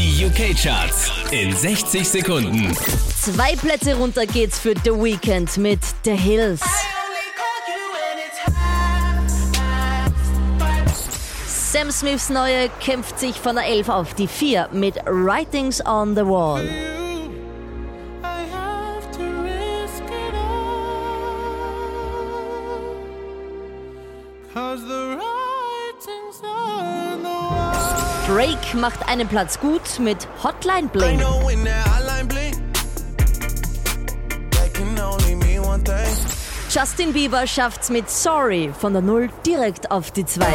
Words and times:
Die 0.00 0.24
UK-Charts 0.24 1.12
in 1.30 1.54
60 1.54 2.08
Sekunden. 2.08 2.74
Zwei 3.20 3.54
Plätze 3.54 3.94
runter 3.94 4.24
geht's 4.24 4.58
für 4.58 4.72
The 4.82 4.92
Weeknd 4.92 5.58
mit 5.58 5.80
The 6.06 6.16
Hills. 6.16 6.62
Sam 11.46 11.90
Smiths 11.90 12.30
neue 12.30 12.70
kämpft 12.80 13.20
sich 13.20 13.36
von 13.36 13.56
der 13.56 13.66
11 13.66 13.90
auf 13.90 14.14
die 14.14 14.26
4 14.26 14.70
mit 14.72 14.96
Writings 15.04 15.84
on 15.84 16.16
the 16.16 16.24
Wall. 16.24 16.66
Drake 28.30 28.76
macht 28.76 29.08
einen 29.08 29.26
Platz 29.26 29.58
gut 29.58 29.98
mit 29.98 30.28
Hotline 30.44 30.86
Bling. 30.86 31.20
Justin 36.70 37.12
Bieber 37.12 37.44
schafft's 37.48 37.90
mit 37.90 38.08
Sorry 38.08 38.70
von 38.78 38.92
der 38.92 39.02
0 39.02 39.30
direkt 39.44 39.90
auf 39.90 40.12
die 40.12 40.24
2. 40.24 40.46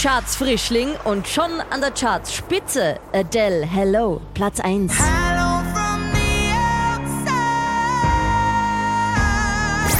Charts 0.00 0.36
Frischling 0.36 0.90
und 1.02 1.26
schon 1.26 1.50
an 1.70 1.80
der 1.80 1.90
Charts 1.90 2.32
Spitze 2.32 3.00
Adele 3.12 3.66
Hello 3.66 4.20
Platz 4.32 4.60
1. 4.60 4.92